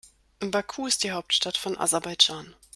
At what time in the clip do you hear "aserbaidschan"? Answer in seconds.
1.77-2.55